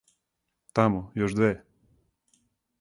Тамо, 0.79 1.03
још 1.25 1.37
две! 1.41 1.53